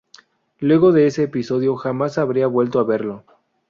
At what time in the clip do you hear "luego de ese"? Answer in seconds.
0.57-1.21